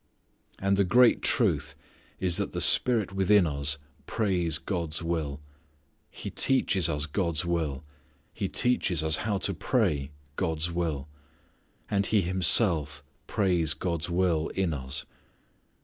[0.57, 1.75] And the great truth
[2.19, 3.77] is that the Spirit within us
[4.07, 5.41] prays God's will.
[6.09, 7.83] He teaches us God's will.
[8.33, 11.07] He teaches us how to pray God's will.
[11.87, 15.05] And He Himself prays God's will in us.